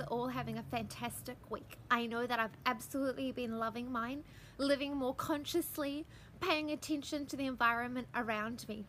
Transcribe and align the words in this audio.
are 0.00 0.06
all 0.06 0.28
having 0.28 0.58
a 0.58 0.62
fantastic 0.62 1.36
week. 1.50 1.76
I 1.90 2.06
know 2.06 2.26
that 2.26 2.38
I've 2.38 2.56
absolutely 2.66 3.32
been 3.32 3.58
loving 3.58 3.90
mine, 3.90 4.24
living 4.58 4.96
more 4.96 5.14
consciously, 5.14 6.06
paying 6.40 6.70
attention 6.70 7.26
to 7.26 7.36
the 7.36 7.46
environment 7.46 8.08
around 8.14 8.66
me. 8.68 8.84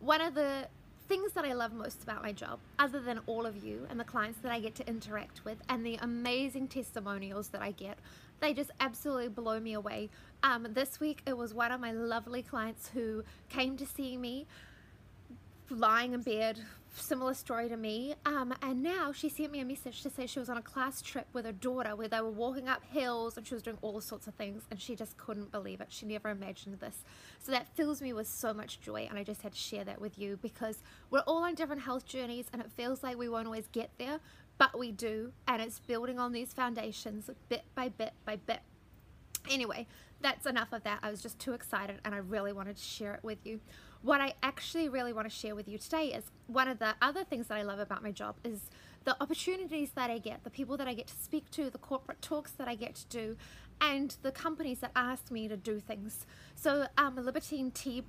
One 0.00 0.20
of 0.20 0.34
the 0.34 0.68
things 1.08 1.32
that 1.32 1.44
I 1.44 1.52
love 1.52 1.72
most 1.72 2.02
about 2.02 2.22
my 2.22 2.32
job, 2.32 2.58
other 2.78 3.00
than 3.00 3.20
all 3.26 3.46
of 3.46 3.62
you 3.62 3.86
and 3.90 4.00
the 4.00 4.04
clients 4.04 4.40
that 4.40 4.52
I 4.52 4.60
get 4.60 4.74
to 4.76 4.88
interact 4.88 5.44
with 5.44 5.58
and 5.68 5.84
the 5.84 5.96
amazing 5.96 6.68
testimonials 6.68 7.48
that 7.48 7.62
I 7.62 7.72
get, 7.72 7.98
they 8.40 8.54
just 8.54 8.70
absolutely 8.80 9.28
blow 9.28 9.60
me 9.60 9.74
away. 9.74 10.10
Um, 10.42 10.66
this 10.70 11.00
week 11.00 11.22
it 11.26 11.36
was 11.36 11.54
one 11.54 11.72
of 11.72 11.80
my 11.80 11.92
lovely 11.92 12.42
clients 12.42 12.88
who 12.88 13.22
came 13.48 13.76
to 13.76 13.86
see 13.86 14.16
me 14.16 14.46
lying 15.70 16.12
in 16.12 16.22
bed 16.22 16.60
similar 17.00 17.34
story 17.34 17.68
to 17.68 17.76
me. 17.76 18.14
Um, 18.24 18.54
and 18.62 18.82
now 18.82 19.12
she 19.12 19.28
sent 19.28 19.50
me 19.52 19.60
a 19.60 19.64
message 19.64 20.02
to 20.02 20.10
say 20.10 20.26
she 20.26 20.38
was 20.38 20.48
on 20.48 20.56
a 20.56 20.62
class 20.62 21.02
trip 21.02 21.26
with 21.32 21.44
her 21.44 21.52
daughter 21.52 21.96
where 21.96 22.08
they 22.08 22.20
were 22.20 22.30
walking 22.30 22.68
up 22.68 22.84
hills 22.84 23.36
and 23.36 23.46
she 23.46 23.54
was 23.54 23.62
doing 23.62 23.78
all 23.82 24.00
sorts 24.00 24.26
of 24.26 24.34
things 24.34 24.62
and 24.70 24.80
she 24.80 24.94
just 24.94 25.16
couldn't 25.16 25.50
believe 25.50 25.80
it. 25.80 25.88
She 25.90 26.06
never 26.06 26.30
imagined 26.30 26.80
this. 26.80 27.04
So 27.40 27.52
that 27.52 27.68
fills 27.74 28.00
me 28.00 28.12
with 28.12 28.28
so 28.28 28.54
much 28.54 28.80
joy 28.80 29.06
and 29.08 29.18
I 29.18 29.24
just 29.24 29.42
had 29.42 29.52
to 29.52 29.58
share 29.58 29.84
that 29.84 30.00
with 30.00 30.18
you 30.18 30.38
because 30.40 30.78
we're 31.10 31.20
all 31.20 31.44
on 31.44 31.54
different 31.54 31.82
health 31.82 32.06
journeys 32.06 32.46
and 32.52 32.62
it 32.62 32.70
feels 32.70 33.02
like 33.02 33.16
we 33.16 33.28
won't 33.28 33.46
always 33.46 33.66
get 33.68 33.90
there 33.98 34.20
but 34.56 34.78
we 34.78 34.92
do. 34.92 35.32
And 35.48 35.60
it's 35.60 35.80
building 35.80 36.18
on 36.18 36.32
these 36.32 36.52
foundations 36.52 37.28
bit 37.48 37.64
by 37.74 37.88
bit 37.88 38.12
by 38.24 38.36
bit 38.36 38.60
anyway 39.50 39.86
that's 40.24 40.46
enough 40.46 40.72
of 40.72 40.82
that. 40.84 41.00
I 41.02 41.10
was 41.10 41.20
just 41.20 41.38
too 41.38 41.52
excited 41.52 42.00
and 42.02 42.14
I 42.14 42.18
really 42.18 42.52
wanted 42.52 42.76
to 42.76 42.82
share 42.82 43.14
it 43.14 43.22
with 43.22 43.38
you. 43.44 43.60
What 44.00 44.22
I 44.22 44.32
actually 44.42 44.88
really 44.88 45.12
want 45.12 45.28
to 45.28 45.34
share 45.34 45.54
with 45.54 45.68
you 45.68 45.76
today 45.76 46.06
is 46.06 46.24
one 46.46 46.66
of 46.66 46.78
the 46.78 46.94
other 47.02 47.24
things 47.24 47.48
that 47.48 47.58
I 47.58 47.62
love 47.62 47.78
about 47.78 48.02
my 48.02 48.10
job 48.10 48.36
is 48.42 48.70
the 49.04 49.16
opportunities 49.22 49.90
that 49.94 50.10
I 50.10 50.16
get, 50.16 50.42
the 50.42 50.50
people 50.50 50.78
that 50.78 50.88
I 50.88 50.94
get 50.94 51.08
to 51.08 51.14
speak 51.14 51.50
to, 51.52 51.68
the 51.68 51.78
corporate 51.78 52.22
talks 52.22 52.52
that 52.52 52.68
I 52.68 52.74
get 52.74 52.94
to 52.94 53.06
do, 53.08 53.36
and 53.82 54.16
the 54.22 54.32
companies 54.32 54.78
that 54.80 54.92
ask 54.96 55.30
me 55.30 55.46
to 55.46 55.58
do 55.58 55.78
things. 55.78 56.24
So 56.54 56.86
um, 56.96 57.16
Libertine 57.16 57.70
Tea 57.70 58.04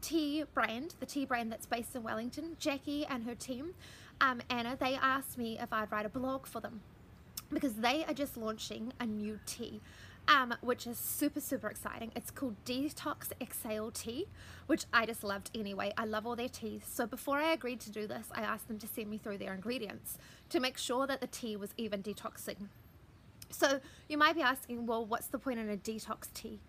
tea 0.00 0.44
brand, 0.54 0.94
the 1.00 1.06
tea 1.06 1.24
brand 1.24 1.50
that's 1.50 1.66
based 1.66 1.96
in 1.96 2.04
Wellington, 2.04 2.56
Jackie 2.60 3.04
and 3.06 3.24
her 3.24 3.34
team, 3.34 3.74
um, 4.20 4.40
Anna, 4.48 4.76
they 4.78 4.94
asked 4.94 5.36
me 5.36 5.58
if 5.60 5.72
I'd 5.72 5.90
write 5.90 6.06
a 6.06 6.10
blog 6.10 6.46
for 6.46 6.60
them 6.60 6.80
because 7.52 7.74
they 7.74 8.04
are 8.04 8.14
just 8.14 8.36
launching 8.36 8.92
a 9.00 9.06
new 9.06 9.40
tea 9.46 9.80
um, 10.28 10.54
which 10.60 10.86
is 10.86 10.98
super, 10.98 11.40
super 11.40 11.68
exciting. 11.68 12.12
It's 12.16 12.30
called 12.30 12.56
Detox 12.64 13.30
Exhale 13.40 13.90
Tea, 13.90 14.26
which 14.66 14.84
I 14.92 15.06
just 15.06 15.22
loved 15.22 15.50
anyway. 15.54 15.92
I 15.96 16.04
love 16.04 16.26
all 16.26 16.36
their 16.36 16.48
teas. 16.48 16.82
So 16.86 17.06
before 17.06 17.38
I 17.38 17.52
agreed 17.52 17.80
to 17.80 17.90
do 17.90 18.06
this, 18.06 18.28
I 18.32 18.42
asked 18.42 18.68
them 18.68 18.78
to 18.78 18.86
send 18.86 19.08
me 19.08 19.18
through 19.18 19.38
their 19.38 19.54
ingredients 19.54 20.18
to 20.50 20.60
make 20.60 20.78
sure 20.78 21.06
that 21.06 21.20
the 21.20 21.26
tea 21.26 21.56
was 21.56 21.70
even 21.76 22.02
detoxing. 22.02 22.68
So 23.50 23.80
you 24.08 24.18
might 24.18 24.34
be 24.34 24.42
asking, 24.42 24.86
well, 24.86 25.04
what's 25.04 25.28
the 25.28 25.38
point 25.38 25.60
in 25.60 25.70
a 25.70 25.76
detox 25.76 26.32
tea? 26.34 26.60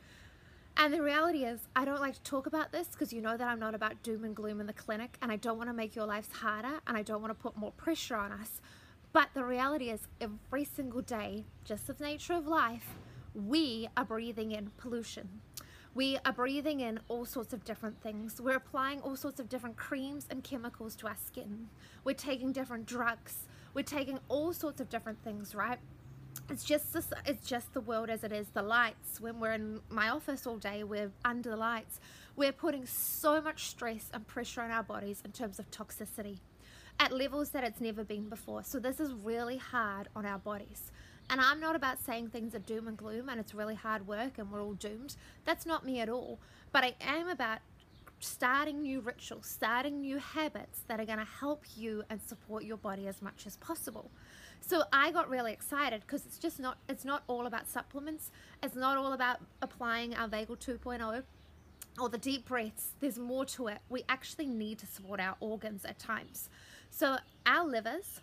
And 0.80 0.94
the 0.94 1.02
reality 1.02 1.44
is, 1.44 1.62
I 1.76 1.86
don't 1.86 2.00
like 2.00 2.14
to 2.14 2.22
talk 2.22 2.46
about 2.46 2.72
this 2.72 2.90
because 2.90 3.12
you 3.12 3.20
know 3.20 3.36
that 3.36 3.48
I'm 3.48 3.60
not 3.60 3.74
about 3.74 4.04
doom 4.04 4.24
and 4.24 4.36
gloom 4.36 4.62
in 4.62 4.68
the 4.68 4.74
clinic 4.74 5.18
and 5.24 5.32
I 5.32 5.36
don't 5.36 5.58
want 5.58 5.72
to 5.72 5.74
make 5.74 5.96
your 5.96 6.06
lives 6.06 6.32
harder 6.32 6.80
and 6.86 6.96
I 6.96 7.02
don't 7.02 7.20
want 7.20 7.32
to 7.32 7.42
put 7.42 7.58
more 7.58 7.72
pressure 7.72 8.16
on 8.16 8.32
us. 8.32 8.62
But 9.12 9.30
the 9.34 9.44
reality 9.44 9.90
is, 9.90 10.02
every 10.22 10.66
single 10.66 11.02
day, 11.02 11.46
just 11.66 11.88
the 11.88 11.96
nature 12.00 12.34
of 12.34 12.46
life, 12.46 12.94
we 13.38 13.88
are 13.96 14.04
breathing 14.04 14.52
in 14.52 14.72
pollution. 14.78 15.42
We 15.94 16.18
are 16.26 16.34
breathing 16.34 16.80
in 16.80 17.00
all 17.08 17.26
sorts 17.26 17.54
of 17.54 17.64
different 17.64 18.02
things. 18.02 18.42
We're 18.42 18.56
applying 18.56 19.00
all 19.02 19.16
sorts 19.16 19.40
of 19.40 19.48
different 19.48 19.78
creams 19.78 20.28
and 20.30 20.44
chemicals 20.44 20.96
to 20.98 21.08
our 21.08 21.16
skin. 21.26 21.70
We're 22.04 22.14
taking 22.14 22.52
different 22.52 22.86
drugs. 22.86 23.48
We're 23.74 23.84
taking 23.84 24.20
all 24.28 24.54
sorts 24.54 24.82
of 24.82 24.90
different 24.90 25.24
things, 25.24 25.54
right? 25.54 25.80
It's 26.50 26.64
just 26.64 26.94
this, 26.94 27.08
it's 27.26 27.48
just 27.48 27.73
the 27.73 27.82
world 27.82 28.10
as 28.10 28.23
it 28.23 28.32
is. 28.32 28.48
The 28.54 28.61
lights, 28.61 29.20
when 29.20 29.40
we're 29.40 29.54
in 29.54 29.82
my 29.90 30.10
office 30.10 30.48
all 30.48 30.58
day, 30.58 30.84
we're 30.84 31.11
under 31.26 31.52
the 31.52 31.58
lights. 31.58 32.00
We're 32.36 32.52
putting 32.52 32.86
so 32.86 33.42
much 33.42 33.67
stress 33.67 34.10
and 34.14 34.26
pressure 34.26 34.61
on 34.61 34.72
our 34.72 34.84
bodies 34.84 35.22
in 35.26 35.32
terms 35.32 35.60
of 35.60 35.70
toxicity 35.72 36.40
at 37.00 37.11
levels 37.11 37.52
that 37.52 37.64
it's 37.64 37.82
never 37.82 38.04
been 38.04 38.30
before. 38.30 38.64
So 38.64 38.80
this 38.80 39.00
is 39.00 39.14
really 39.14 39.58
hard 39.58 40.10
on 40.16 40.26
our 40.26 40.40
bodies. 40.40 40.92
And 41.30 41.42
I'm 41.42 41.60
not 41.60 41.76
about 41.76 41.99
saying 41.99 42.30
things 42.30 42.55
are 42.55 42.60
doom 42.60 42.88
and 42.88 42.98
gloom 42.98 43.30
and 43.30 43.39
it's 43.39 43.54
really 43.54 43.76
hard 43.76 44.08
work 44.08 44.38
and 44.38 44.52
we're 44.52 44.61
all 44.61 44.73
doomed. 44.73 45.15
That's 45.45 45.65
not 45.65 45.86
me 45.86 45.99
at 45.99 46.10
all. 46.10 46.39
But 46.71 46.83
I 46.83 46.95
am 47.02 47.27
about 47.27 47.60
starting 48.20 48.82
new 48.82 49.02
rituals, 49.02 49.45
starting 49.45 50.02
new 50.02 50.17
habits 50.17 50.82
that 50.87 50.99
are 50.99 51.05
going 51.05 51.20
to 51.20 51.26
help 51.26 51.64
you 51.76 52.04
and 52.10 52.21
support 52.21 52.64
your 52.64 52.77
body 52.77 53.08
as 53.08 53.21
much 53.21 53.45
as 53.45 53.58
possible. 53.58 54.10
So 54.61 54.83
I 54.92 55.11
got 55.11 55.30
really 55.30 55.54
excited 55.54 56.02
because 56.02 56.26
it's 56.26 56.39
just 56.39 56.60
not 56.60 56.77
it's 56.89 57.05
not 57.05 57.23
all 57.27 57.45
about 57.45 57.70
supplements. 57.70 58.32
It's 58.64 58.76
not 58.76 58.98
all 58.98 59.14
about 59.14 59.37
applying 59.61 60.16
our 60.16 60.27
Vagal 60.27 60.58
2.0 60.58 61.23
or 61.99 62.10
the 62.10 62.17
deep 62.17 62.45
breaths. 62.45 62.92
There's 62.99 63.20
more 63.20 63.45
to 63.45 63.67
it. 63.67 63.80
We 63.89 64.04
actually 64.10 64.48
need 64.48 64.80
to 64.80 64.86
support 64.86 65.20
our 65.20 65.36
organs 65.39 65.86
at 65.86 65.99
times. 65.99 66.49
So 66.89 67.17
our 67.45 67.66
livers 67.66 68.21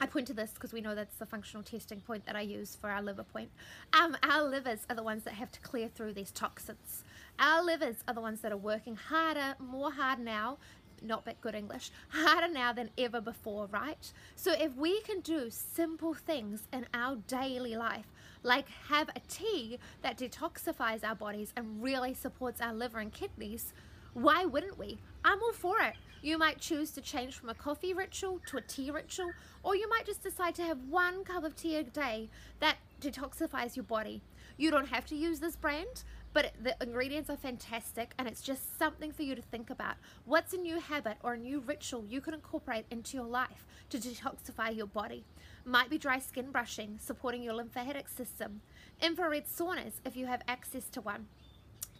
I 0.00 0.06
point 0.06 0.26
to 0.26 0.34
this 0.34 0.50
because 0.52 0.72
we 0.72 0.82
know 0.82 0.94
that's 0.94 1.16
the 1.16 1.24
functional 1.24 1.62
testing 1.62 2.00
point 2.00 2.26
that 2.26 2.36
I 2.36 2.42
use 2.42 2.76
for 2.76 2.90
our 2.90 3.02
liver 3.02 3.22
point. 3.22 3.50
Um, 3.92 4.16
our 4.22 4.42
livers 4.42 4.80
are 4.90 4.96
the 4.96 5.02
ones 5.02 5.24
that 5.24 5.34
have 5.34 5.50
to 5.52 5.60
clear 5.60 5.88
through 5.88 6.12
these 6.12 6.30
toxins. 6.30 7.02
Our 7.38 7.64
livers 7.64 7.96
are 8.06 8.12
the 8.12 8.20
ones 8.20 8.40
that 8.42 8.52
are 8.52 8.58
working 8.58 8.96
harder, 8.96 9.54
more 9.58 9.90
hard 9.90 10.18
now, 10.18 10.58
not 11.02 11.24
that 11.24 11.40
good 11.40 11.54
English, 11.54 11.90
harder 12.08 12.52
now 12.52 12.72
than 12.72 12.90
ever 12.98 13.20
before, 13.22 13.66
right? 13.66 14.12
So 14.34 14.52
if 14.52 14.74
we 14.76 15.00
can 15.00 15.20
do 15.20 15.48
simple 15.50 16.12
things 16.12 16.68
in 16.72 16.86
our 16.92 17.16
daily 17.26 17.74
life, 17.74 18.06
like 18.42 18.68
have 18.88 19.08
a 19.08 19.20
tea 19.28 19.78
that 20.02 20.18
detoxifies 20.18 21.04
our 21.04 21.14
bodies 21.14 21.52
and 21.56 21.82
really 21.82 22.12
supports 22.12 22.60
our 22.60 22.74
liver 22.74 22.98
and 22.98 23.12
kidneys, 23.12 23.72
why 24.16 24.46
wouldn't 24.46 24.78
we? 24.78 24.98
I'm 25.26 25.42
all 25.42 25.52
for 25.52 25.78
it. 25.80 25.92
You 26.22 26.38
might 26.38 26.58
choose 26.58 26.90
to 26.92 27.02
change 27.02 27.34
from 27.34 27.50
a 27.50 27.54
coffee 27.54 27.92
ritual 27.92 28.40
to 28.46 28.56
a 28.56 28.62
tea 28.62 28.90
ritual, 28.90 29.30
or 29.62 29.76
you 29.76 29.86
might 29.90 30.06
just 30.06 30.22
decide 30.22 30.54
to 30.54 30.62
have 30.62 30.78
one 30.88 31.22
cup 31.22 31.44
of 31.44 31.54
tea 31.54 31.76
a 31.76 31.82
day 31.82 32.30
that 32.60 32.78
detoxifies 32.98 33.76
your 33.76 33.82
body. 33.82 34.22
You 34.56 34.70
don't 34.70 34.88
have 34.88 35.04
to 35.06 35.14
use 35.14 35.38
this 35.38 35.54
brand, 35.54 36.04
but 36.32 36.52
the 36.62 36.74
ingredients 36.80 37.28
are 37.28 37.36
fantastic 37.36 38.14
and 38.18 38.26
it's 38.26 38.40
just 38.40 38.78
something 38.78 39.12
for 39.12 39.22
you 39.22 39.34
to 39.34 39.42
think 39.42 39.68
about. 39.68 39.96
What's 40.24 40.54
a 40.54 40.56
new 40.56 40.80
habit 40.80 41.18
or 41.22 41.34
a 41.34 41.38
new 41.38 41.60
ritual 41.60 42.06
you 42.08 42.22
can 42.22 42.32
incorporate 42.32 42.86
into 42.90 43.18
your 43.18 43.26
life 43.26 43.66
to 43.90 43.98
detoxify 43.98 44.74
your 44.74 44.86
body? 44.86 45.24
Might 45.66 45.90
be 45.90 45.98
dry 45.98 46.20
skin 46.20 46.50
brushing, 46.52 46.98
supporting 46.98 47.42
your 47.42 47.52
lymphatic 47.52 48.08
system, 48.08 48.62
infrared 49.02 49.44
saunas 49.46 50.00
if 50.06 50.16
you 50.16 50.24
have 50.24 50.40
access 50.48 50.88
to 50.88 51.02
one. 51.02 51.26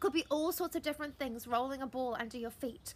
Could 0.00 0.12
be 0.12 0.24
all 0.30 0.52
sorts 0.52 0.76
of 0.76 0.82
different 0.82 1.18
things, 1.18 1.46
rolling 1.46 1.80
a 1.82 1.86
ball 1.86 2.16
under 2.18 2.36
your 2.36 2.50
feet, 2.50 2.94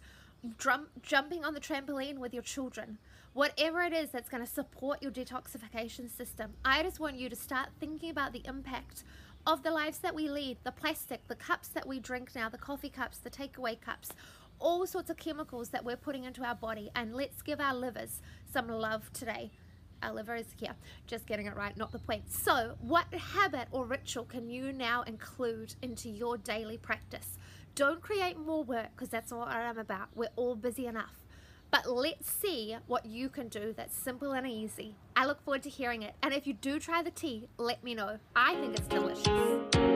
drum, 0.57 0.87
jumping 1.01 1.43
on 1.43 1.53
the 1.53 1.59
trampoline 1.59 2.19
with 2.19 2.33
your 2.33 2.43
children, 2.43 2.99
whatever 3.33 3.81
it 3.81 3.93
is 3.93 4.11
that's 4.11 4.29
going 4.29 4.43
to 4.45 4.51
support 4.51 5.01
your 5.01 5.11
detoxification 5.11 6.09
system. 6.15 6.53
I 6.63 6.83
just 6.83 6.99
want 6.99 7.17
you 7.17 7.27
to 7.29 7.35
start 7.35 7.69
thinking 7.79 8.11
about 8.11 8.33
the 8.33 8.43
impact 8.45 9.03
of 9.47 9.63
the 9.63 9.71
lives 9.71 9.97
that 9.99 10.13
we 10.13 10.29
lead, 10.29 10.57
the 10.63 10.71
plastic, 10.71 11.27
the 11.27 11.35
cups 11.35 11.69
that 11.69 11.87
we 11.87 11.99
drink 11.99 12.35
now, 12.35 12.49
the 12.49 12.57
coffee 12.57 12.89
cups, 12.89 13.17
the 13.17 13.29
takeaway 13.29 13.79
cups, 13.79 14.11
all 14.59 14.85
sorts 14.85 15.09
of 15.09 15.17
chemicals 15.17 15.69
that 15.69 15.83
we're 15.83 15.97
putting 15.97 16.25
into 16.25 16.43
our 16.43 16.55
body. 16.55 16.91
And 16.95 17.15
let's 17.15 17.41
give 17.41 17.59
our 17.59 17.73
livers 17.73 18.21
some 18.53 18.67
love 18.67 19.11
today. 19.11 19.49
Liver 20.09 20.35
is 20.35 20.47
here, 20.57 20.75
just 21.07 21.25
getting 21.27 21.45
it 21.45 21.55
right, 21.55 21.75
not 21.77 21.91
the 21.91 21.99
point. 21.99 22.31
So, 22.31 22.75
what 22.81 23.05
habit 23.13 23.67
or 23.71 23.85
ritual 23.85 24.25
can 24.25 24.49
you 24.49 24.73
now 24.73 25.03
include 25.03 25.75
into 25.81 26.09
your 26.09 26.37
daily 26.37 26.77
practice? 26.77 27.37
Don't 27.75 28.01
create 28.01 28.37
more 28.37 28.63
work 28.63 28.89
because 28.95 29.09
that's 29.09 29.31
what 29.31 29.47
I'm 29.47 29.77
about. 29.77 30.09
We're 30.15 30.29
all 30.35 30.55
busy 30.55 30.87
enough. 30.87 31.15
But 31.71 31.89
let's 31.89 32.29
see 32.29 32.75
what 32.87 33.05
you 33.05 33.29
can 33.29 33.47
do 33.47 33.73
that's 33.75 33.95
simple 33.95 34.33
and 34.33 34.45
easy. 34.45 34.95
I 35.15 35.25
look 35.25 35.41
forward 35.41 35.63
to 35.63 35.69
hearing 35.69 36.01
it. 36.01 36.15
And 36.21 36.33
if 36.33 36.45
you 36.45 36.53
do 36.53 36.79
try 36.79 37.01
the 37.01 37.11
tea, 37.11 37.47
let 37.57 37.81
me 37.81 37.95
know. 37.95 38.19
I 38.35 38.55
think 38.55 38.77
it's 38.77 38.87
delicious. 38.87 39.90